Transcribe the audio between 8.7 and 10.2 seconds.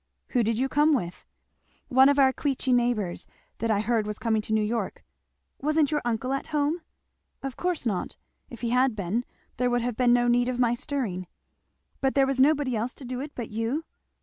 had been, there would have been